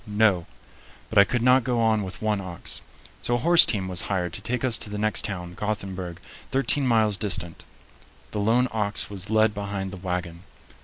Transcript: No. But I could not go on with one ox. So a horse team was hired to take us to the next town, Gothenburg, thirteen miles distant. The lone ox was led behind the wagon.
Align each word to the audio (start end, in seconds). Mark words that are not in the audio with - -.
No. 0.07 0.47
But 1.11 1.19
I 1.19 1.23
could 1.25 1.43
not 1.43 1.63
go 1.63 1.79
on 1.79 2.01
with 2.01 2.23
one 2.23 2.41
ox. 2.41 2.81
So 3.21 3.35
a 3.35 3.37
horse 3.37 3.67
team 3.67 3.87
was 3.87 4.01
hired 4.09 4.33
to 4.33 4.41
take 4.41 4.63
us 4.63 4.79
to 4.79 4.89
the 4.89 4.97
next 4.97 5.23
town, 5.23 5.53
Gothenburg, 5.53 6.19
thirteen 6.49 6.87
miles 6.87 7.17
distant. 7.17 7.63
The 8.31 8.39
lone 8.39 8.67
ox 8.71 9.11
was 9.11 9.29
led 9.29 9.53
behind 9.53 9.91
the 9.91 9.97
wagon. 9.97 10.41